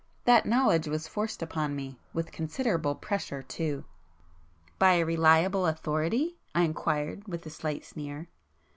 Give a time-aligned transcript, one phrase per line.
[0.25, 3.85] That knowledge was forced upon me,—with considerable pressure too!"
[4.79, 8.27] "By a reliable authority?" I inquired with a slight sneer.